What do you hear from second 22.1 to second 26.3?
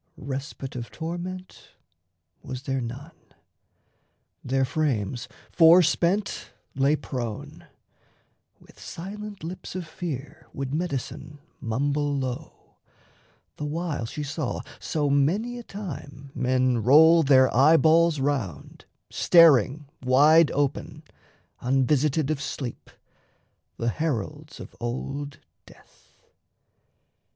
of sleep, The heralds of old death.